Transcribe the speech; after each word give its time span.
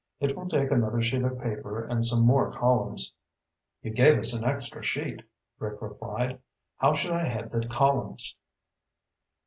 It 0.19 0.35
will 0.35 0.49
take 0.49 0.71
another 0.71 1.03
sheet 1.03 1.21
of 1.21 1.37
paper 1.37 1.83
and 1.85 2.03
some 2.03 2.25
more 2.25 2.51
columns." 2.51 3.13
"You 3.83 3.91
gave 3.91 4.17
us 4.17 4.33
an 4.33 4.43
extra 4.43 4.81
sheet," 4.81 5.21
Rick 5.59 5.79
replied. 5.79 6.39
"How 6.77 6.95
should 6.95 7.11
I 7.11 7.25
head 7.25 7.51
the 7.51 7.67
columns?" 7.67 8.35